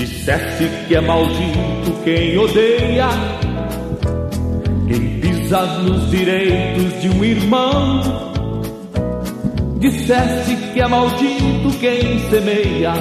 Disseste 0.00 0.64
que 0.88 0.94
é 0.94 1.00
maldito 1.02 1.92
quem 2.02 2.38
odeia, 2.38 3.08
quem 4.88 5.20
pisa 5.20 5.60
nos 5.82 6.10
direitos 6.10 7.02
de 7.02 7.10
um 7.10 7.22
irmão. 7.22 8.00
Disseste 9.78 10.56
que 10.72 10.80
é 10.80 10.88
maldito 10.88 11.78
quem 11.78 12.18
semeia 12.30 12.94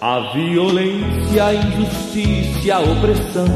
a 0.00 0.32
violência, 0.34 1.44
a 1.44 1.54
injustiça, 1.54 2.74
a 2.74 2.80
opressão. 2.80 3.46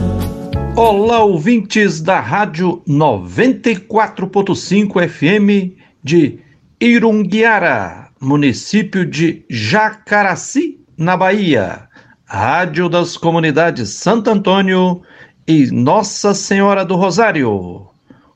Olá, 0.77 1.25
ouvintes 1.25 2.01
da 2.01 2.21
Rádio 2.21 2.81
94.5 2.89 5.09
FM 5.09 5.73
de 6.01 6.39
Irunguiara, 6.81 8.11
município 8.21 9.05
de 9.05 9.45
Jacaraci, 9.51 10.79
na 10.97 11.17
Bahia. 11.17 11.90
Rádio 12.33 12.89
das 12.89 13.17
Comunidades 13.17 13.91
Santo 13.91 14.30
Antônio 14.30 15.02
e 15.48 15.66
Nossa 15.73 16.33
Senhora 16.33 16.84
do 16.84 16.95
Rosário. 16.95 17.89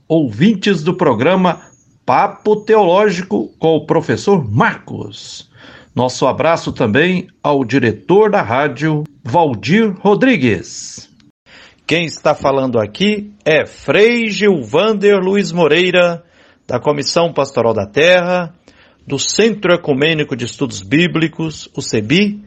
Ouvintes 0.08 0.82
do 0.82 0.94
programa 0.94 1.60
Papo 2.04 2.56
Teológico 2.56 3.54
com 3.56 3.76
o 3.76 3.86
professor 3.86 4.44
Marcos. 4.50 5.48
Nosso 5.94 6.26
abraço 6.26 6.72
também 6.72 7.28
ao 7.40 7.64
diretor 7.64 8.32
da 8.32 8.42
rádio, 8.42 9.04
Valdir 9.22 9.94
Rodrigues. 10.00 11.08
Quem 11.86 12.04
está 12.04 12.34
falando 12.34 12.80
aqui 12.80 13.32
é 13.44 13.64
Frei 13.64 14.28
Gilvander 14.28 15.20
Luiz 15.20 15.52
Moreira, 15.52 16.24
da 16.66 16.80
Comissão 16.80 17.32
Pastoral 17.32 17.72
da 17.72 17.86
Terra, 17.86 18.52
do 19.06 19.20
Centro 19.20 19.72
Ecumênico 19.72 20.34
de 20.34 20.46
Estudos 20.46 20.82
Bíblicos, 20.82 21.68
o 21.76 21.80
CEBI, 21.80 22.43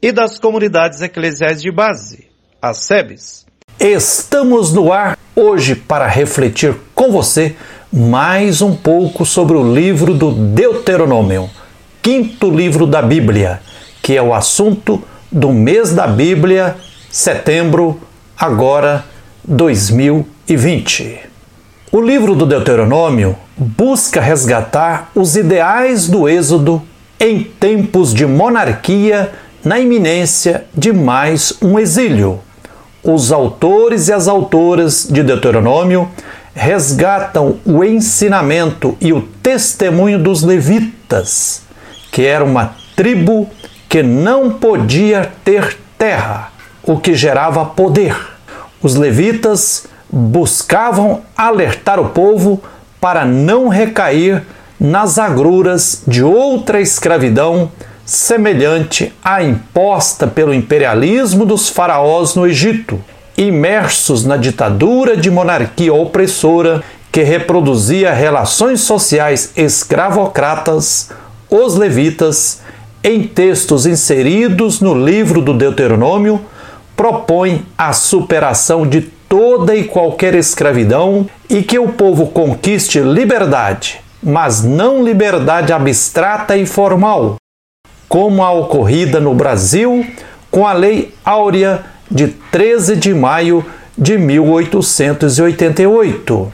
e 0.00 0.12
das 0.12 0.38
comunidades 0.38 1.02
eclesiais 1.02 1.60
de 1.60 1.70
base, 1.70 2.26
as 2.62 2.78
SEBs. 2.78 3.46
Estamos 3.78 4.72
no 4.72 4.92
ar 4.92 5.18
hoje 5.34 5.74
para 5.74 6.06
refletir 6.06 6.74
com 6.94 7.10
você 7.10 7.56
mais 7.92 8.62
um 8.62 8.74
pouco 8.74 9.24
sobre 9.24 9.56
o 9.56 9.74
livro 9.74 10.14
do 10.14 10.30
Deuteronômio, 10.32 11.50
quinto 12.00 12.50
livro 12.50 12.86
da 12.86 13.02
Bíblia, 13.02 13.60
que 14.02 14.16
é 14.16 14.22
o 14.22 14.34
assunto 14.34 15.02
do 15.30 15.52
mês 15.52 15.92
da 15.92 16.06
Bíblia, 16.06 16.76
setembro, 17.10 18.00
agora 18.36 19.04
2020. 19.44 21.20
O 21.90 22.00
livro 22.00 22.34
do 22.34 22.46
Deuteronômio 22.46 23.36
busca 23.56 24.20
resgatar 24.20 25.10
os 25.14 25.36
ideais 25.36 26.06
do 26.06 26.28
Êxodo 26.28 26.82
em 27.18 27.42
tempos 27.42 28.14
de 28.14 28.26
monarquia 28.26 29.32
na 29.64 29.78
iminência 29.78 30.64
de 30.74 30.92
mais 30.92 31.52
um 31.60 31.78
exílio. 31.78 32.40
Os 33.02 33.32
autores 33.32 34.08
e 34.08 34.12
as 34.12 34.28
autoras 34.28 35.06
de 35.10 35.22
Deuteronômio 35.22 36.08
resgatam 36.54 37.58
o 37.64 37.84
ensinamento 37.84 38.96
e 39.00 39.12
o 39.12 39.22
testemunho 39.22 40.18
dos 40.18 40.42
levitas, 40.42 41.62
que 42.10 42.24
era 42.24 42.44
uma 42.44 42.74
tribo 42.96 43.48
que 43.88 44.02
não 44.02 44.50
podia 44.50 45.30
ter 45.44 45.76
terra, 45.96 46.52
o 46.82 46.98
que 46.98 47.14
gerava 47.14 47.64
poder. 47.64 48.16
Os 48.82 48.94
levitas 48.94 49.86
buscavam 50.10 51.22
alertar 51.36 52.00
o 52.00 52.10
povo 52.10 52.62
para 53.00 53.24
não 53.24 53.68
recair 53.68 54.42
nas 54.78 55.18
agruras 55.18 56.02
de 56.06 56.22
outra 56.22 56.80
escravidão 56.80 57.70
semelhante 58.08 59.12
à 59.22 59.42
imposta 59.42 60.26
pelo 60.26 60.54
imperialismo 60.54 61.44
dos 61.44 61.68
faraós 61.68 62.34
no 62.34 62.46
Egito, 62.46 62.98
imersos 63.36 64.24
na 64.24 64.38
ditadura 64.38 65.14
de 65.14 65.30
monarquia 65.30 65.92
opressora 65.92 66.82
que 67.12 67.22
reproduzia 67.22 68.10
relações 68.10 68.80
sociais 68.80 69.52
escravocratas, 69.54 71.10
os 71.50 71.76
levitas, 71.76 72.62
em 73.04 73.24
textos 73.24 73.84
inseridos 73.84 74.80
no 74.80 74.94
livro 74.94 75.42
do 75.42 75.52
Deuteronômio, 75.52 76.40
propõem 76.96 77.66
a 77.76 77.92
superação 77.92 78.86
de 78.86 79.02
toda 79.02 79.76
e 79.76 79.84
qualquer 79.84 80.34
escravidão 80.34 81.28
e 81.50 81.62
que 81.62 81.78
o 81.78 81.88
povo 81.88 82.28
conquiste 82.28 83.00
liberdade, 83.00 84.00
mas 84.22 84.64
não 84.64 85.04
liberdade 85.04 85.74
abstrata 85.74 86.56
e 86.56 86.64
formal, 86.64 87.36
como 88.08 88.42
a 88.42 88.50
ocorrida 88.50 89.20
no 89.20 89.34
Brasil 89.34 90.04
com 90.50 90.66
a 90.66 90.72
Lei 90.72 91.14
Áurea 91.24 91.84
de 92.10 92.28
13 92.28 92.96
de 92.96 93.12
maio 93.12 93.64
de 93.96 94.16
1888, 94.16 96.52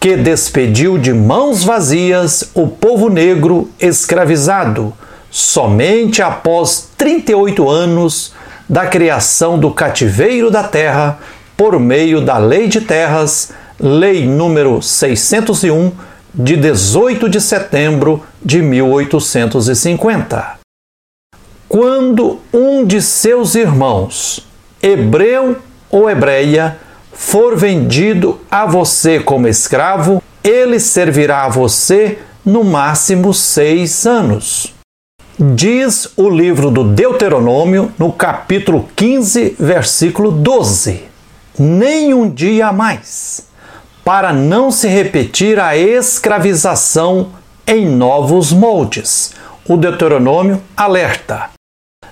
que 0.00 0.16
despediu 0.16 0.98
de 0.98 1.12
mãos 1.12 1.62
vazias 1.62 2.50
o 2.54 2.66
povo 2.66 3.08
negro 3.08 3.70
escravizado 3.78 4.92
somente 5.30 6.20
após 6.22 6.88
38 6.96 7.68
anos 7.68 8.34
da 8.68 8.86
criação 8.86 9.56
do 9.58 9.70
cativeiro 9.70 10.50
da 10.50 10.64
terra 10.64 11.20
por 11.56 11.78
meio 11.78 12.20
da 12.20 12.38
Lei 12.38 12.66
de 12.68 12.80
Terras, 12.80 13.52
Lei 13.78 14.26
número 14.26 14.82
601 14.82 15.92
de 16.34 16.56
18 16.56 17.28
de 17.28 17.40
setembro 17.40 18.24
de 18.42 18.60
1850 18.60 20.55
quando 21.76 22.40
um 22.54 22.86
de 22.86 23.02
seus 23.02 23.54
irmãos, 23.54 24.48
hebreu 24.82 25.58
ou 25.90 26.08
hebreia, 26.08 26.78
for 27.12 27.54
vendido 27.54 28.40
a 28.50 28.64
você 28.64 29.20
como 29.20 29.46
escravo, 29.46 30.22
ele 30.42 30.80
servirá 30.80 31.44
a 31.44 31.50
você 31.50 32.20
no 32.42 32.64
máximo 32.64 33.34
seis 33.34 34.06
anos. 34.06 34.74
Diz 35.38 36.08
o 36.16 36.30
livro 36.30 36.70
do 36.70 36.82
Deuteronômio, 36.82 37.92
no 37.98 38.10
capítulo 38.10 38.88
15, 38.96 39.56
versículo 39.60 40.30
12: 40.32 41.04
Nem 41.58 42.14
um 42.14 42.30
dia 42.30 42.72
mais, 42.72 43.48
para 44.02 44.32
não 44.32 44.70
se 44.70 44.88
repetir 44.88 45.60
a 45.60 45.76
escravização 45.76 47.32
em 47.66 47.84
novos 47.84 48.50
moldes. 48.50 49.34
O 49.68 49.76
Deuteronômio 49.76 50.62
alerta: 50.74 51.54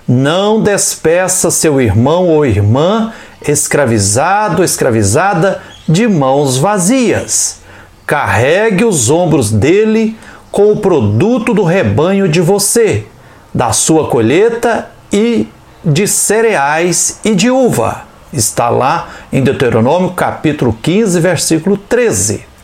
não 0.07 0.61
despeça 0.61 1.49
seu 1.49 1.81
irmão 1.81 2.27
ou 2.27 2.45
irmã 2.45 3.11
escravizado, 3.47 4.63
escravizada, 4.63 5.61
de 5.87 6.07
mãos 6.07 6.57
vazias. 6.57 7.61
Carregue 8.05 8.85
os 8.85 9.09
ombros 9.09 9.51
dele 9.51 10.17
com 10.51 10.71
o 10.71 10.77
produto 10.77 11.53
do 11.53 11.63
rebanho 11.63 12.27
de 12.27 12.41
você, 12.41 13.05
da 13.53 13.71
sua 13.71 14.07
colheita 14.07 14.89
e 15.11 15.47
de 15.83 16.07
cereais 16.07 17.19
e 17.23 17.35
de 17.35 17.49
uva. 17.49 18.03
Está 18.31 18.69
lá 18.69 19.09
em 19.31 19.43
Deuteronômio 19.43 20.11
capítulo 20.11 20.77
15, 20.81 21.19
versículo 21.19 21.77
13. 21.77 22.54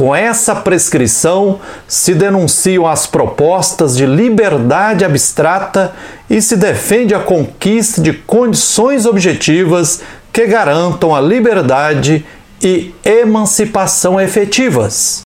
Com 0.00 0.16
essa 0.16 0.56
prescrição 0.56 1.60
se 1.86 2.14
denunciam 2.14 2.86
as 2.86 3.06
propostas 3.06 3.94
de 3.94 4.06
liberdade 4.06 5.04
abstrata 5.04 5.92
e 6.30 6.40
se 6.40 6.56
defende 6.56 7.14
a 7.14 7.20
conquista 7.20 8.00
de 8.00 8.14
condições 8.14 9.04
objetivas 9.04 10.00
que 10.32 10.46
garantam 10.46 11.14
a 11.14 11.20
liberdade 11.20 12.24
e 12.62 12.94
emancipação 13.04 14.18
efetivas. 14.18 15.20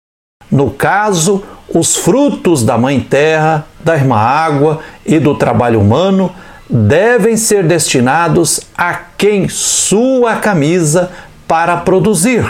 No 0.49 0.71
caso, 0.71 1.43
os 1.67 1.97
frutos 1.97 2.63
da 2.63 2.77
Mãe 2.77 3.01
Terra, 3.01 3.67
da 3.83 3.93
Irmã 3.97 4.15
Água 4.15 4.79
e 5.05 5.19
do 5.19 5.35
trabalho 5.35 5.81
humano 5.81 6.33
devem 6.69 7.35
ser 7.35 7.67
destinados 7.67 8.61
a 8.77 8.93
quem 8.93 9.49
sua 9.49 10.37
camisa 10.37 11.11
para 11.45 11.75
produzir. 11.75 12.45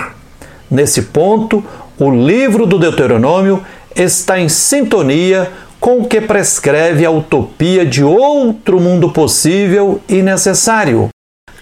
Nesse 0.72 1.02
ponto, 1.02 1.62
o 2.02 2.10
livro 2.10 2.66
do 2.66 2.80
Deuteronômio 2.80 3.64
está 3.96 4.40
em 4.40 4.50
sintonia 4.50 5.52
com 5.80 6.00
o 6.00 6.08
que 6.08 6.20
prescreve 6.20 7.06
a 7.06 7.12
utopia 7.12 7.86
de 7.86 8.04
outro 8.04 8.80
mundo 8.80 9.12
possível 9.12 10.02
e 10.10 10.24
necessário, 10.24 11.10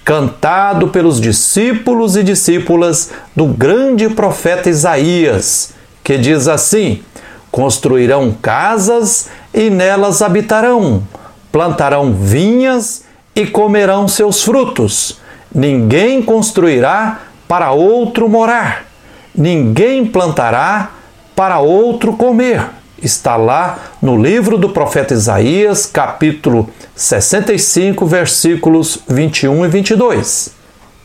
cantado 0.06 0.88
pelos 0.88 1.20
discípulos 1.20 2.16
e 2.16 2.24
discípulas 2.24 3.12
do 3.36 3.48
grande 3.48 4.08
profeta 4.08 4.70
Isaías, 4.70 5.74
que 6.02 6.18
diz 6.18 6.48
assim: 6.48 7.04
Construirão 7.52 8.32
casas 8.32 9.28
e 9.54 9.70
nelas 9.70 10.22
habitarão, 10.22 11.04
plantarão 11.52 12.14
vinhas 12.14 13.04
e 13.36 13.46
comerão 13.46 14.08
seus 14.08 14.42
frutos. 14.42 15.20
Ninguém 15.54 16.22
construirá 16.22 17.24
para 17.46 17.74
outro 17.74 18.30
morar 18.30 18.89
ninguém 19.36 20.06
plantará 20.06 20.92
para 21.36 21.60
outro 21.60 22.14
comer. 22.14 22.66
Está 23.02 23.38
lá 23.38 23.80
no 24.02 24.22
livro 24.22 24.58
do 24.58 24.70
profeta 24.70 25.14
Isaías, 25.14 25.86
capítulo 25.86 26.70
65, 26.96 28.06
versículos 28.06 29.00
21 29.08 29.66
e 29.66 29.68
22. 29.70 30.52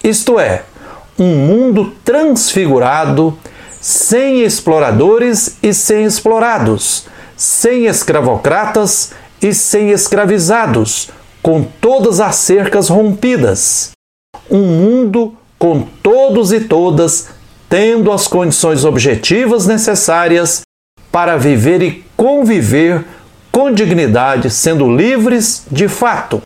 Isto 0.02 0.40
é, 0.40 0.64
um 1.18 1.36
mundo 1.36 1.92
transfigurado, 2.04 3.38
sem 3.80 4.42
exploradores 4.42 5.56
e 5.62 5.72
sem 5.72 6.04
explorados, 6.04 7.06
sem 7.36 7.86
escravocratas 7.86 9.12
e 9.40 9.54
sem 9.54 9.90
escravizados, 9.90 11.10
com 11.40 11.62
todas 11.62 12.18
as 12.18 12.36
cercas 12.36 12.88
rompidas. 12.88 13.92
Um 14.50 14.66
mundo 14.66 15.36
com 15.58 15.82
todos 16.02 16.52
e 16.52 16.60
todas 16.60 17.28
tendo 17.68 18.12
as 18.12 18.26
condições 18.26 18.84
objetivas 18.84 19.66
necessárias 19.66 20.62
para 21.10 21.36
viver 21.36 21.82
e 21.82 22.04
conviver 22.16 23.04
com 23.50 23.72
dignidade, 23.72 24.50
sendo 24.50 24.94
livres 24.94 25.64
de 25.70 25.88
fato. 25.88 26.40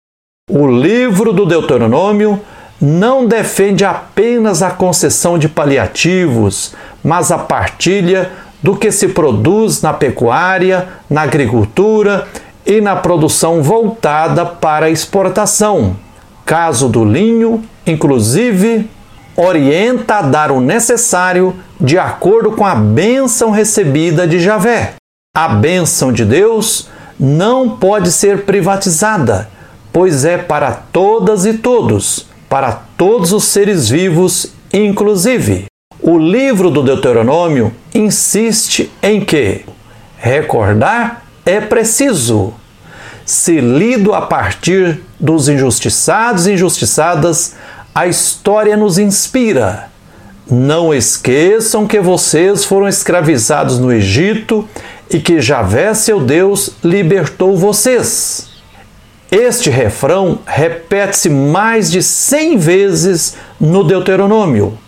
O 0.51 0.67
livro 0.67 1.33
do 1.33 1.47
Deuteronômio 1.47 2.41
não 2.81 3.27
defende 3.27 3.85
apenas 3.85 4.63
a 4.63 4.71
concessão 4.71 5.39
de 5.39 5.49
paliativos, 5.49 6.75
mas 7.03 7.33
a 7.33 7.39
partilha 7.39 8.31
do 8.63 8.77
que 8.77 8.91
se 8.91 9.09
produz 9.09 9.83
na 9.83 9.93
pecuária, 9.93 10.89
na 11.09 11.23
agricultura 11.23 12.27
e 12.67 12.81
na 12.81 12.97
produção 12.97 13.63
voltada 13.63 14.45
para 14.45 14.87
a 14.87 14.91
exportação. 14.91 15.97
Caso 16.45 16.89
do 16.89 17.05
linho, 17.05 17.63
inclusive, 17.87 18.89
orienta 19.41 20.17
a 20.17 20.23
dar 20.23 20.51
o 20.51 20.61
necessário 20.61 21.55
de 21.81 21.97
acordo 21.97 22.51
com 22.51 22.67
a 22.67 22.75
bênção 22.75 23.53
recebida 23.53 24.27
de 24.27 24.41
Javé. 24.41 24.95
A 25.37 25.49
bênção 25.49 26.13
de 26.13 26.25
Deus 26.25 26.89
não 27.19 27.79
pode 27.79 28.11
ser 28.11 28.45
privatizada, 28.45 29.49
pois 29.93 30.25
é 30.25 30.37
para 30.39 30.73
todas 30.73 31.47
e 31.47 31.55
todos, 31.55 32.27
para 32.49 32.73
todos 32.73 33.33
os 33.33 33.45
seres 33.45 33.89
vivos, 33.89 34.53
inclusive. 34.73 35.67
O 36.03 36.19
livro 36.19 36.69
do 36.69 36.83
Deuteronômio 36.83 37.73
insiste 37.95 38.91
em 39.01 39.25
que 39.25 39.65
recordar 40.17 41.23
é 41.47 41.61
preciso. 41.61 42.55
Se 43.25 43.61
lido 43.61 44.15
a 44.15 44.23
partir 44.23 45.01
dos 45.21 45.49
injustiçados 45.49 46.47
e 46.47 46.55
injustiçadas, 46.55 47.55
a 47.99 48.07
história 48.07 48.77
nos 48.77 48.97
inspira. 48.97 49.89
Não 50.49 50.95
esqueçam 50.95 51.85
que 51.85 51.99
vocês 51.99 52.65
foram 52.65 52.87
escravizados 52.87 53.81
no 53.81 53.93
Egito 53.93 54.69
e 55.11 55.19
que 55.19 55.41
Javé, 55.41 55.93
seu 55.95 56.21
Deus, 56.21 56.77
libertou 56.85 57.57
vocês. 57.57 58.51
Este 59.33 59.69
refrão 59.69 60.39
repete-se 60.47 61.29
mais 61.29 61.91
de 61.91 62.01
cem 62.01 62.57
vezes 62.57 63.35
no 63.61 63.83
Deuteronômio. 63.83 64.79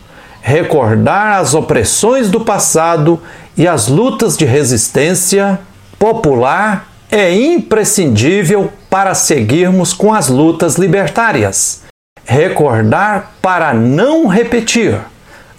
Recordar 0.40 1.40
as 1.40 1.52
opressões 1.52 2.30
do 2.30 2.42
passado 2.42 3.20
e 3.56 3.66
as 3.66 3.88
lutas 3.88 4.36
de 4.36 4.44
resistência 4.44 5.58
popular 5.98 6.88
é 7.10 7.34
imprescindível 7.34 8.72
para 8.88 9.14
seguirmos 9.14 9.92
com 9.92 10.14
as 10.14 10.28
lutas 10.28 10.76
libertárias. 10.76 11.89
Recordar 12.30 13.32
para 13.42 13.74
não 13.74 14.28
repetir, 14.28 14.96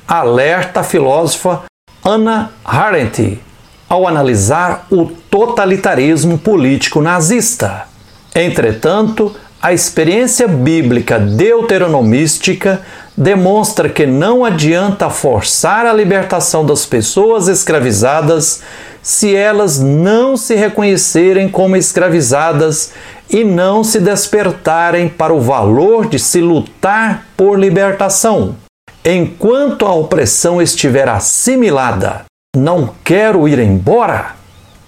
alerta 0.07 0.79
a 0.79 0.83
filósofa 0.83 1.63
Anna 2.01 2.53
Arendt 2.63 3.41
ao 3.89 4.07
analisar 4.07 4.88
o 4.89 5.07
totalitarismo 5.29 6.38
político 6.38 7.01
nazista. 7.01 7.88
Entretanto, 8.33 9.35
a 9.62 9.73
experiência 9.73 10.47
bíblica 10.47 11.19
deuteronomística 11.19 12.79
demonstra 13.18 13.89
que 13.89 14.06
não 14.06 14.45
adianta 14.45 15.09
forçar 15.09 15.85
a 15.85 15.91
libertação 15.91 16.65
das 16.65 16.85
pessoas 16.85 17.50
escravizadas 17.50 18.63
se 19.01 19.35
elas 19.35 19.77
não 19.77 20.38
se 20.38 20.56
reconhecerem 20.56 21.50
como 21.50 21.75
escravizadas 21.75 22.94
e 23.31 23.45
não 23.45 23.83
se 23.83 24.00
despertarem 24.00 25.07
para 25.07 25.33
o 25.33 25.39
valor 25.39 26.07
de 26.07 26.19
se 26.19 26.42
lutar 26.42 27.25
por 27.38 27.57
libertação. 27.57 28.57
Enquanto 29.06 29.86
a 29.86 29.94
opressão 29.94 30.62
estiver 30.62 31.07
assimilada, 31.07 32.25
não 32.56 32.94
quero 33.04 33.48
ir 33.48 33.57
embora, 33.60 34.36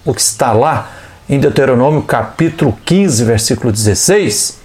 o 0.05 0.13
que 0.13 0.19
está 0.19 0.51
lá 0.51 0.91
em 1.29 1.39
Deuteronômio 1.39 2.01
capítulo 2.01 2.77
15, 2.83 3.23
versículo 3.23 3.71
16, 3.71 4.59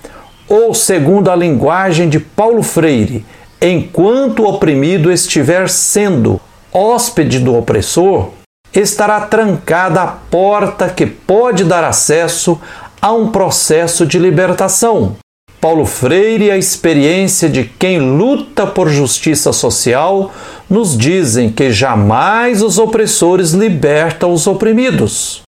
ou 0.48 0.74
segundo 0.74 1.30
a 1.30 1.36
linguagem 1.36 2.08
de 2.08 2.18
Paulo 2.18 2.62
Freire, 2.64 3.24
enquanto 3.62 4.42
o 4.42 4.48
oprimido 4.48 5.12
estiver 5.12 5.68
sendo 5.68 6.40
hóspede 6.72 7.38
do 7.38 7.56
opressor, 7.56 8.30
estará 8.74 9.20
trancada 9.20 10.02
a 10.02 10.06
porta 10.06 10.88
que 10.88 11.06
pode 11.06 11.64
dar 11.64 11.84
acesso 11.84 12.60
a 13.00 13.12
um 13.12 13.28
processo 13.28 14.06
de 14.06 14.18
libertação. 14.18 15.16
Paulo 15.60 15.84
Freire 15.84 16.46
e 16.46 16.50
a 16.50 16.56
experiência 16.56 17.48
de 17.48 17.64
quem 17.64 17.98
luta 17.98 18.66
por 18.66 18.88
justiça 18.88 19.52
social 19.52 20.32
nos 20.70 20.96
dizem 20.96 21.50
que 21.50 21.72
jamais 21.72 22.62
os 22.62 22.78
opressores 22.78 23.50
libertam 23.50 24.32
os 24.32 24.46
oprimidos. 24.46 25.42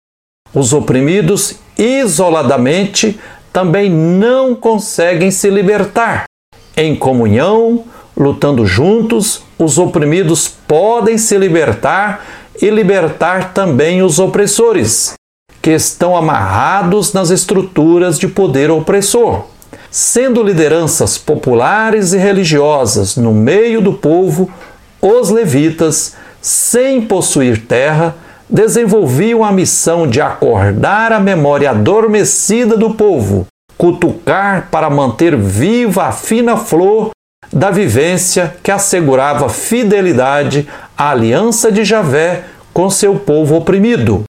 Os 0.55 0.73
oprimidos, 0.73 1.57
isoladamente, 1.77 3.19
também 3.53 3.91
não 3.91 4.55
conseguem 4.55 5.31
se 5.31 5.51
libertar. 5.51 6.25
Em 6.77 6.95
comunhão, 6.95 7.85
lutando 8.17 8.65
juntos, 8.65 9.43
os 9.59 9.77
oprimidos 9.77 10.49
podem 10.49 11.19
se 11.19 11.37
libertar 11.37 12.25
e 12.63 12.71
libertar 12.71 13.53
também 13.53 14.03
os 14.03 14.19
opressores, 14.19 15.16
que 15.67 15.73
estão 15.73 16.17
amarrados 16.17 17.13
nas 17.13 17.31
estruturas 17.31 18.21
de 18.21 18.29
poder 18.29 18.71
opressor. 18.71 19.47
Sendo 19.91 20.41
lideranças 20.41 21.19
populares 21.19 22.13
e 22.13 22.19
religiosas 22.19 23.17
no 23.17 23.33
meio 23.33 23.81
do 23.81 23.93
povo, 23.93 24.49
os 25.03 25.29
levitas, 25.29 26.15
sem 26.41 27.01
possuir 27.01 27.67
terra, 27.67 28.15
desenvolviam 28.49 29.43
a 29.43 29.51
missão 29.51 30.07
de 30.07 30.21
acordar 30.21 31.11
a 31.11 31.19
memória 31.19 31.71
adormecida 31.71 32.77
do 32.77 32.95
povo, 32.95 33.45
cutucar 33.77 34.69
para 34.71 34.89
manter 34.89 35.37
viva 35.37 36.05
a 36.05 36.13
fina 36.13 36.57
flor 36.57 37.11
da 37.53 37.73
vivência 37.73 38.55
que 38.63 38.71
assegurava 38.71 39.49
fidelidade 39.49 40.69
à 40.97 41.11
aliança 41.11 41.73
de 41.73 41.85
Javé 41.85 42.45
com 42.73 42.89
seu 42.89 43.17
povo 43.17 43.57
oprimido. 43.57 44.23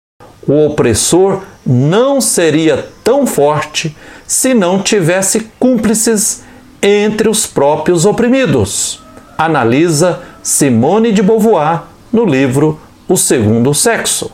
O 0.47 0.65
opressor 0.65 1.41
não 1.65 2.21
seria 2.21 2.87
tão 3.03 3.27
forte 3.27 3.95
se 4.25 4.53
não 4.53 4.81
tivesse 4.81 5.51
cúmplices 5.59 6.43
entre 6.81 7.27
os 7.27 7.45
próprios 7.45 8.05
oprimidos. 8.05 9.01
Analisa 9.37 10.21
Simone 10.41 11.11
de 11.11 11.21
Beauvoir 11.21 11.83
no 12.11 12.23
livro 12.23 12.79
O 13.07 13.17
Segundo 13.17 13.73
Sexo. 13.73 14.31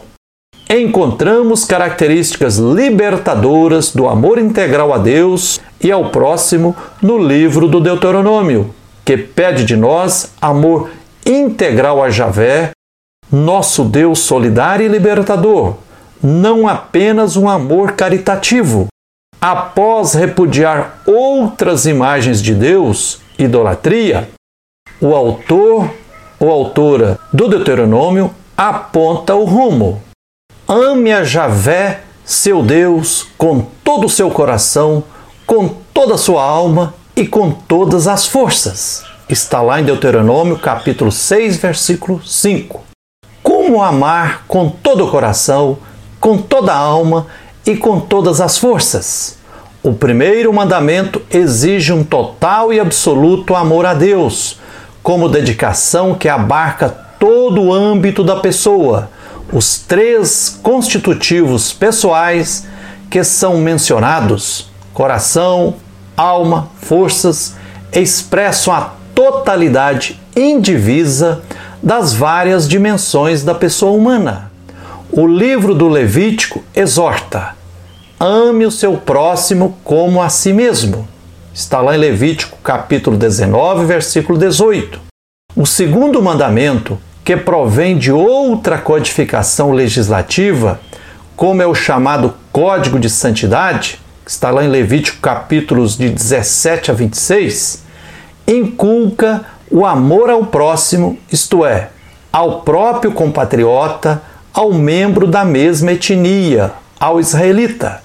Encontramos 0.69 1.65
características 1.65 2.57
libertadoras 2.57 3.91
do 3.91 4.07
amor 4.07 4.37
integral 4.37 4.93
a 4.93 4.97
Deus 4.97 5.59
e 5.81 5.91
ao 5.91 6.09
próximo 6.09 6.75
no 7.01 7.17
livro 7.17 7.67
do 7.67 7.79
Deuteronômio, 7.79 8.73
que 9.03 9.17
pede 9.17 9.65
de 9.65 9.75
nós 9.75 10.31
amor 10.41 10.89
integral 11.25 12.03
a 12.03 12.09
Javé, 12.09 12.71
nosso 13.31 13.83
Deus 13.83 14.19
solidário 14.19 14.85
e 14.85 14.89
libertador, 14.89 15.75
não 16.23 16.67
apenas 16.67 17.35
um 17.35 17.49
amor 17.49 17.91
caritativo. 17.91 18.87
Após 19.41 20.13
repudiar 20.13 21.01
outras 21.05 21.85
imagens 21.85 22.41
de 22.41 22.55
Deus, 22.55 23.19
idolatria, 23.37 24.29
o 25.01 25.13
autor 25.13 25.93
ou 26.39 26.49
autora 26.49 27.19
do 27.31 27.49
Deuteronômio 27.49 28.33
aponta 28.55 29.35
o 29.35 29.43
rumo. 29.43 30.01
Ame 30.65 31.11
a 31.11 31.25
Javé, 31.25 32.03
seu 32.23 32.63
Deus, 32.63 33.27
com 33.37 33.65
todo 33.83 34.05
o 34.05 34.09
seu 34.09 34.31
coração, 34.31 35.03
com 35.45 35.67
toda 35.93 36.15
a 36.15 36.17
sua 36.17 36.41
alma 36.41 36.93
e 37.17 37.27
com 37.27 37.51
todas 37.51 38.07
as 38.07 38.25
forças. 38.25 39.03
Está 39.27 39.61
lá 39.61 39.81
em 39.81 39.83
Deuteronômio, 39.83 40.57
capítulo 40.57 41.11
6, 41.11 41.57
versículo 41.57 42.25
5. 42.25 42.81
Como 43.41 43.81
amar 43.83 44.45
com 44.47 44.69
todo 44.69 45.05
o 45.05 45.11
coração, 45.11 45.77
com 46.23 46.37
toda 46.37 46.71
a 46.71 46.77
alma 46.77 47.27
e 47.65 47.75
com 47.75 47.99
todas 47.99 48.39
as 48.39 48.57
forças? 48.57 49.37
O 49.83 49.91
primeiro 49.91 50.53
mandamento 50.53 51.21
exige 51.29 51.91
um 51.91 52.01
total 52.01 52.71
e 52.71 52.79
absoluto 52.79 53.53
amor 53.53 53.85
a 53.85 53.93
Deus, 53.93 54.57
como 55.03 55.27
dedicação 55.27 56.15
que 56.15 56.29
abarca 56.29 56.87
todo 56.87 57.61
o 57.61 57.73
âmbito 57.73 58.23
da 58.23 58.37
pessoa, 58.37 59.09
os 59.51 59.79
três 59.79 60.57
constitutivos 60.63 61.73
pessoais 61.73 62.65
que 63.09 63.21
são 63.21 63.57
mencionados, 63.57 64.71
coração, 64.93 65.75
alma, 66.15 66.69
forças, 66.77 67.55
expressam 67.91 68.73
a 68.73 68.93
totalidade 69.13 70.17
indivisa 70.37 71.41
das 71.83 72.13
várias 72.13 72.65
dimensões 72.65 73.43
da 73.43 73.53
pessoa 73.53 73.91
humana. 73.91 74.52
O 75.15 75.27
livro 75.27 75.75
do 75.75 75.87
Levítico 75.87 76.63
exorta: 76.75 77.55
ame 78.19 78.65
o 78.65 78.71
seu 78.71 78.97
próximo 78.97 79.77
como 79.83 80.19
a 80.19 80.27
si 80.27 80.51
mesmo. 80.51 81.07
Está 81.53 81.81
lá 81.81 81.95
em 81.95 81.99
Levítico, 81.99 82.57
capítulo 82.63 83.15
19, 83.15 83.85
versículo 83.85 84.39
18. 84.39 84.99
O 85.55 85.67
segundo 85.67 86.19
mandamento, 86.19 86.97
que 87.23 87.37
provém 87.37 87.95
de 87.95 88.11
outra 88.11 88.79
codificação 88.79 89.71
legislativa, 89.71 90.79
como 91.35 91.61
é 91.61 91.67
o 91.67 91.75
chamado 91.75 92.33
Código 92.51 92.99
de 92.99 93.07
Santidade, 93.07 93.99
que 94.25 94.31
está 94.31 94.49
lá 94.49 94.65
em 94.65 94.67
Levítico 94.67 95.19
capítulos 95.21 95.95
de 95.95 96.09
17 96.09 96.89
a 96.89 96.93
26, 96.95 97.83
inculca 98.47 99.45
o 99.69 99.85
amor 99.85 100.31
ao 100.31 100.47
próximo, 100.47 101.19
isto 101.31 101.63
é, 101.63 101.89
ao 102.31 102.61
próprio 102.61 103.11
compatriota, 103.11 104.19
ao 104.53 104.71
membro 104.71 105.25
da 105.25 105.43
mesma 105.43 105.93
etnia, 105.93 106.73
ao 106.99 107.19
israelita. 107.19 108.03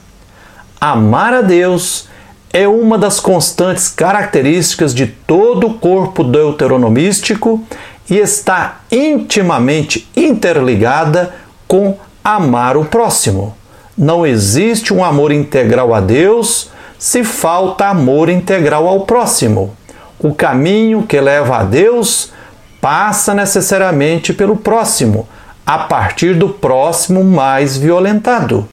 Amar 0.81 1.35
a 1.35 1.43
Deus 1.43 2.09
é 2.52 2.67
uma 2.67 2.97
das 2.97 3.21
constantes 3.21 3.88
características 3.88 4.95
de 4.95 5.07
todo 5.07 5.67
o 5.67 5.75
corpo 5.75 6.25
deuteronomístico 6.25 7.62
e 8.09 8.17
está 8.17 8.81
intimamente 8.90 10.09
interligada 10.17 11.35
com 11.67 11.99
amar 12.25 12.76
o 12.76 12.87
próximo. 12.87 13.55
Não 13.97 14.26
existe 14.26 14.95
um 14.95 15.05
amor 15.05 15.31
integral 15.33 15.93
a 15.93 16.00
Deus 16.00 16.71
se 16.99 17.23
falta 17.23 17.87
amor 17.87 18.28
integral 18.28 18.88
ao 18.88 19.00
próximo. 19.00 19.76
O 20.19 20.35
caminho 20.35 21.02
que 21.02 21.21
leva 21.21 21.59
a 21.59 21.62
Deus 21.62 22.33
passa 22.81 23.35
necessariamente 23.35 24.33
pelo 24.33 24.57
próximo, 24.57 25.28
a 25.69 25.81
partir 25.81 26.35
do 26.35 26.49
próximo 26.49 27.23
mais 27.23 27.77
violentado. 27.77 28.67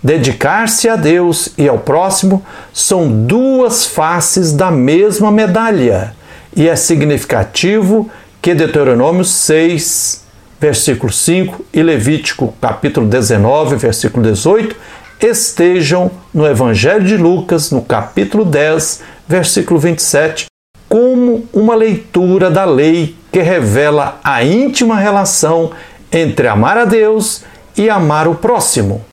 Dedicar-se 0.00 0.88
a 0.88 0.94
Deus 0.94 1.48
e 1.58 1.68
ao 1.68 1.78
próximo 1.78 2.46
são 2.72 3.10
duas 3.10 3.86
faces 3.86 4.52
da 4.52 4.70
mesma 4.70 5.32
medalha, 5.32 6.14
e 6.54 6.68
é 6.68 6.76
significativo 6.76 8.08
que 8.40 8.54
Deuteronômio 8.54 9.24
6, 9.24 10.24
versículo 10.60 11.12
5 11.12 11.64
e 11.74 11.82
Levítico 11.82 12.54
capítulo 12.60 13.08
19, 13.08 13.74
versículo 13.74 14.22
18 14.22 14.76
estejam 15.20 16.08
no 16.32 16.46
Evangelho 16.46 17.04
de 17.04 17.16
Lucas, 17.16 17.72
no 17.72 17.82
capítulo 17.82 18.44
10, 18.44 19.02
versículo 19.26 19.80
27, 19.80 20.46
como 20.88 21.48
uma 21.52 21.74
leitura 21.74 22.48
da 22.48 22.64
lei 22.64 23.16
que 23.32 23.42
revela 23.42 24.20
a 24.22 24.44
íntima 24.44 24.96
relação 24.96 25.72
entre 26.12 26.48
amar 26.48 26.78
a 26.78 26.84
Deus 26.84 27.44
e 27.76 27.88
amar 27.88 28.26
o 28.26 28.34
próximo. 28.34 29.04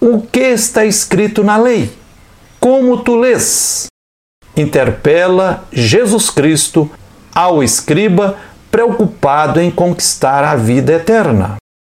O 0.00 0.20
que 0.20 0.40
está 0.40 0.84
escrito 0.84 1.44
na 1.44 1.56
lei? 1.56 1.92
Como 2.58 2.98
tu 2.98 3.16
lês? 3.16 3.86
Interpela 4.56 5.64
Jesus 5.72 6.28
Cristo 6.28 6.90
ao 7.34 7.62
escriba 7.62 8.36
preocupado 8.70 9.60
em 9.60 9.70
conquistar 9.70 10.44
a 10.44 10.56
vida 10.56 10.92
eterna. 10.94 11.56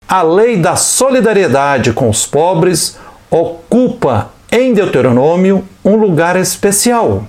A 0.08 0.22
lei 0.22 0.56
da 0.56 0.76
solidariedade 0.76 1.92
com 1.92 2.08
os 2.08 2.26
pobres 2.26 2.98
ocupa 3.30 4.30
em 4.50 4.74
Deuteronômio 4.74 5.64
um 5.84 5.96
lugar 5.96 6.36
especial. 6.36 7.26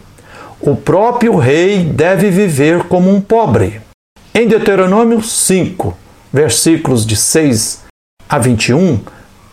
O 0.59 0.75
próprio 0.75 1.35
rei 1.37 1.83
deve 1.83 2.29
viver 2.29 2.83
como 2.83 3.09
um 3.09 3.21
pobre. 3.21 3.81
Em 4.33 4.47
Deuteronômio 4.47 5.21
5, 5.21 5.97
versículos 6.33 7.05
de 7.05 7.15
6 7.15 7.83
a 8.27 8.39
21, 8.39 8.99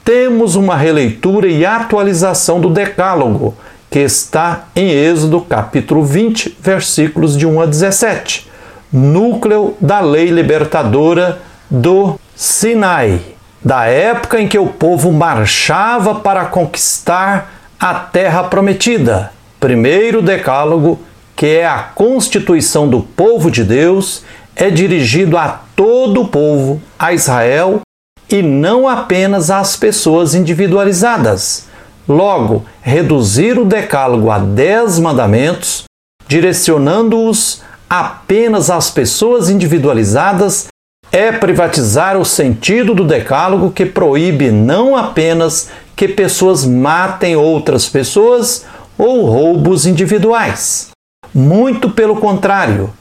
temos 0.03 0.57
uma 0.57 0.75
releitura 0.75 1.47
e 1.47 1.67
atualização 1.67 2.61
do 2.61 2.71
Decálogo, 2.71 3.55
que 3.91 3.99
está 3.99 4.69
em 4.75 4.91
Êxodo 4.91 5.43
capítulo 5.43 6.03
20, 6.03 6.57
versículos 6.61 7.37
de 7.37 7.47
1 7.47 7.61
a 7.61 7.67
17 7.67 8.51
núcleo 8.93 9.77
da 9.81 10.01
lei 10.01 10.31
libertadora 10.31 11.41
do 11.71 12.19
Sinai, 12.35 13.21
da 13.65 13.85
época 13.85 14.41
em 14.41 14.49
que 14.49 14.59
o 14.59 14.67
povo 14.67 15.13
marchava 15.13 16.17
para 16.17 16.47
conquistar 16.47 17.53
a 17.79 17.95
terra 17.95 18.45
prometida. 18.45 19.33
Primeiro 19.61 20.23
decálogo, 20.23 20.99
que 21.37 21.47
é 21.47 21.67
a 21.67 21.79
constituição 21.79 22.89
do 22.89 23.01
povo 23.01 23.51
de 23.51 23.63
Deus, 23.63 24.25
é 24.61 24.69
dirigido 24.69 25.39
a 25.39 25.63
todo 25.75 26.21
o 26.21 26.29
povo, 26.29 26.83
a 26.99 27.15
Israel, 27.15 27.81
e 28.29 28.43
não 28.43 28.87
apenas 28.87 29.51
às 29.51 29.75
pessoas 29.75 30.35
individualizadas. 30.35 31.67
Logo, 32.07 32.67
reduzir 32.83 33.59
o 33.59 33.65
decálogo 33.65 34.31
a 34.31 34.39
dez 34.39 34.99
mandamentos, 34.99 35.85
direcionando-os 36.29 37.63
apenas 37.89 38.69
às 38.69 38.91
pessoas 38.91 39.49
individualizadas 39.49 40.69
é 41.11 41.33
privatizar 41.33 42.17
o 42.19 42.25
sentido 42.25 42.95
do 42.95 43.05
decálogo 43.05 43.73
que 43.73 43.87
proíbe 43.87 44.51
não 44.51 44.95
apenas 44.95 45.71
que 45.97 46.07
pessoas 46.07 46.67
matem 46.67 47.35
outras 47.35 47.89
pessoas 47.89 48.67
ou 48.99 49.25
roubos 49.25 49.87
individuais. 49.87 50.91
Muito 51.35 51.91
pelo 51.91 52.17
contrário, 52.17 52.93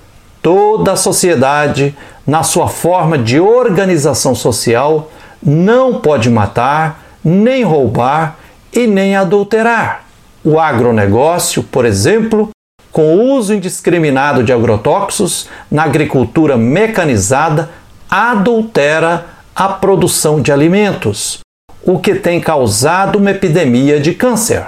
toda 0.41 0.93
a 0.93 0.97
sociedade, 0.97 1.95
na 2.25 2.43
sua 2.43 2.67
forma 2.67 3.17
de 3.17 3.39
organização 3.39 4.35
social, 4.35 5.11
não 5.41 5.99
pode 5.99 6.29
matar, 6.29 7.03
nem 7.23 7.63
roubar 7.63 8.37
e 8.73 8.87
nem 8.87 9.15
adulterar. 9.15 10.05
O 10.43 10.59
agronegócio, 10.59 11.63
por 11.63 11.85
exemplo, 11.85 12.49
com 12.91 13.15
o 13.15 13.35
uso 13.35 13.53
indiscriminado 13.53 14.43
de 14.43 14.51
agrotóxicos 14.51 15.47
na 15.69 15.83
agricultura 15.83 16.57
mecanizada, 16.57 17.69
adultera 18.09 19.25
a 19.55 19.69
produção 19.69 20.41
de 20.41 20.51
alimentos, 20.51 21.39
o 21.83 21.99
que 21.99 22.15
tem 22.15 22.39
causado 22.39 23.17
uma 23.17 23.31
epidemia 23.31 23.99
de 23.99 24.13
câncer. 24.13 24.63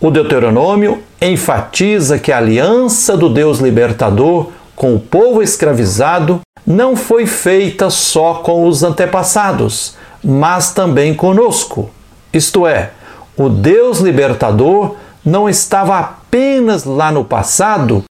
O 0.00 0.10
Deuteronômio 0.10 1.02
enfatiza 1.20 2.18
que 2.18 2.32
a 2.32 2.38
aliança 2.38 3.16
do 3.16 3.28
Deus 3.28 3.58
libertador 3.58 4.50
com 4.80 4.94
o 4.94 4.98
povo 4.98 5.42
escravizado 5.42 6.40
não 6.66 6.96
foi 6.96 7.26
feita 7.26 7.90
só 7.90 8.36
com 8.36 8.66
os 8.66 8.82
antepassados, 8.82 9.94
mas 10.24 10.72
também 10.72 11.12
conosco. 11.12 11.90
Isto 12.32 12.66
é, 12.66 12.92
o 13.36 13.50
Deus 13.50 13.98
libertador 13.98 14.96
não 15.22 15.50
estava 15.50 15.98
apenas 15.98 16.84
lá 16.84 17.12
no 17.12 17.26
passado 17.26 18.04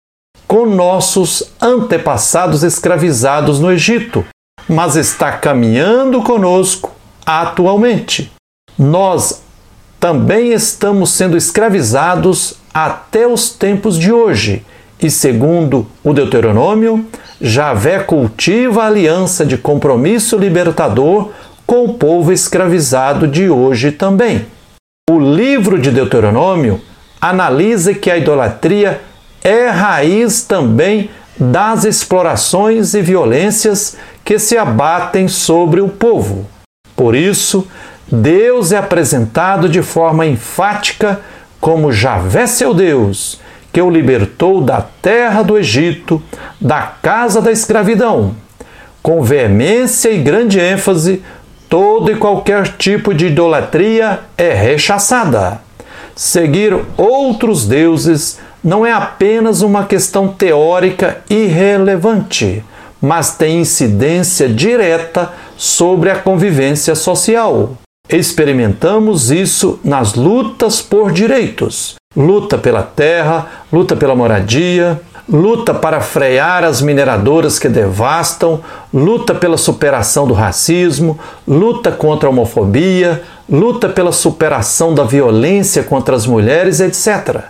com 0.46 0.66
nossos 0.66 1.42
antepassados 1.58 2.62
escravizados 2.62 3.58
no 3.58 3.72
Egito, 3.72 4.22
mas 4.68 4.94
está 4.94 5.32
caminhando 5.32 6.22
conosco 6.22 6.92
atualmente. 7.24 8.30
Nós 8.78 9.40
também 9.98 10.52
estamos 10.52 11.12
sendo 11.12 11.34
escravizados 11.34 12.58
até 12.74 13.26
os 13.26 13.48
tempos 13.48 13.98
de 13.98 14.12
hoje, 14.12 14.66
e 15.00 15.10
segundo 15.10 15.86
o 16.02 16.12
Deuteronômio, 16.12 17.06
Javé 17.40 18.00
cultiva 18.00 18.82
a 18.82 18.86
aliança 18.86 19.46
de 19.46 19.56
compromisso 19.56 20.36
libertador 20.36 21.30
com 21.66 21.84
o 21.84 21.94
povo 21.94 22.32
escravizado 22.32 23.28
de 23.28 23.48
hoje 23.48 23.92
também. 23.92 24.46
O 25.08 25.18
livro 25.18 25.78
de 25.78 25.90
Deuteronômio 25.90 26.80
analisa 27.20 27.94
que 27.94 28.10
a 28.10 28.18
idolatria 28.18 29.00
é 29.42 29.68
raiz 29.68 30.42
também 30.42 31.10
das 31.38 31.84
explorações 31.84 32.94
e 32.94 33.00
violências 33.00 33.96
que 34.24 34.38
se 34.38 34.58
abatem 34.58 35.28
sobre 35.28 35.80
o 35.80 35.88
povo. 35.88 36.46
Por 36.96 37.14
isso, 37.14 37.66
Deus 38.10 38.72
é 38.72 38.78
apresentado 38.78 39.68
de 39.68 39.82
forma 39.82 40.26
enfática 40.26 41.20
como 41.60 41.92
Javé 41.92 42.46
seu 42.46 42.74
Deus, 42.74 43.40
que 43.72 43.80
o 43.80 43.90
libertou 43.90 44.60
da 44.60 44.80
terra 44.80 45.42
do 45.42 45.56
Egito, 45.56 46.22
da 46.60 46.82
casa 46.82 47.40
da 47.40 47.52
escravidão. 47.52 48.34
Com 49.02 49.22
veemência 49.22 50.10
e 50.10 50.18
grande 50.18 50.58
ênfase, 50.58 51.22
todo 51.68 52.10
e 52.10 52.16
qualquer 52.16 52.76
tipo 52.76 53.14
de 53.14 53.26
idolatria 53.26 54.20
é 54.36 54.52
rechaçada. 54.52 55.60
Seguir 56.14 56.76
outros 56.96 57.66
deuses 57.66 58.38
não 58.62 58.84
é 58.84 58.92
apenas 58.92 59.62
uma 59.62 59.84
questão 59.84 60.28
teórica 60.28 61.22
irrelevante, 61.30 62.64
mas 63.00 63.36
tem 63.36 63.60
incidência 63.60 64.48
direta 64.48 65.30
sobre 65.56 66.10
a 66.10 66.16
convivência 66.16 66.94
social. 66.94 67.76
Experimentamos 68.08 69.30
isso 69.30 69.78
nas 69.84 70.14
lutas 70.14 70.80
por 70.80 71.12
direitos. 71.12 71.97
Luta 72.16 72.56
pela 72.56 72.82
terra, 72.82 73.46
luta 73.70 73.94
pela 73.94 74.16
moradia, 74.16 74.98
luta 75.28 75.74
para 75.74 76.00
frear 76.00 76.64
as 76.64 76.80
mineradoras 76.80 77.58
que 77.58 77.68
devastam, 77.68 78.62
luta 78.92 79.34
pela 79.34 79.58
superação 79.58 80.26
do 80.26 80.32
racismo, 80.32 81.18
luta 81.46 81.92
contra 81.92 82.26
a 82.26 82.32
homofobia, 82.32 83.22
luta 83.46 83.90
pela 83.90 84.10
superação 84.10 84.94
da 84.94 85.04
violência 85.04 85.82
contra 85.82 86.16
as 86.16 86.26
mulheres, 86.26 86.80
etc. 86.80 87.42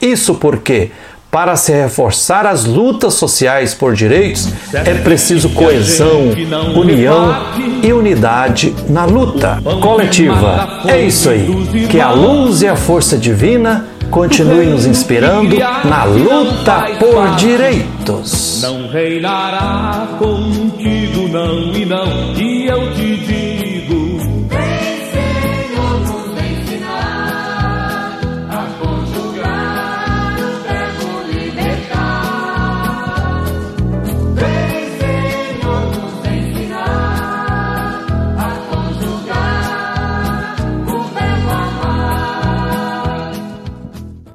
Isso 0.00 0.36
porque, 0.36 0.92
para 1.28 1.56
se 1.56 1.72
reforçar 1.72 2.46
as 2.46 2.64
lutas 2.64 3.14
sociais 3.14 3.74
por 3.74 3.92
direitos, 3.92 4.48
é 4.72 4.94
preciso 4.94 5.50
coesão, 5.50 6.28
união 6.76 7.34
e 7.82 7.92
unidade 7.92 8.72
na 8.88 9.04
luta 9.04 9.60
coletiva. 9.82 10.82
É 10.86 11.00
isso 11.00 11.28
aí. 11.28 11.88
Que 11.90 12.00
a 12.00 12.12
luz 12.12 12.62
e 12.62 12.68
a 12.68 12.76
força 12.76 13.18
divina 13.18 13.95
continue 14.10 14.66
nos 14.66 14.86
inspirando 14.86 15.56
na 15.84 16.04
luta 16.04 16.86
por 16.98 17.36
direitos. 17.36 18.60
Não 18.62 18.88
reinará 18.88 20.08
contigo, 20.18 21.28
não 21.28 21.74
e 21.74 21.84
não 21.84 22.25